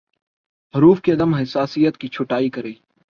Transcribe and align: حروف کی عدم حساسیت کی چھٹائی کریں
حروف 0.73 1.01
کی 1.01 1.11
عدم 1.11 1.33
حساسیت 1.35 1.97
کی 1.97 2.07
چھٹائی 2.07 2.49
کریں 2.49 2.73